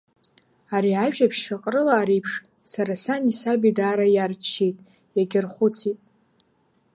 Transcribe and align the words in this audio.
Ари 0.75 0.93
ажәабжь 1.03 1.39
Шьаҟрылаа 1.45 2.07
реиԥш, 2.07 2.31
сара 2.71 2.93
сани 3.03 3.31
саби 3.39 3.71
даара 3.77 4.07
иарччеит, 4.11 4.77
иагьархәыцит. 5.17 5.99